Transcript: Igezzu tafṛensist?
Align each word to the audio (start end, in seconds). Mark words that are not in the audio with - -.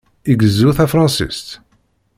Igezzu 0.31 0.69
tafṛensist? 0.77 1.47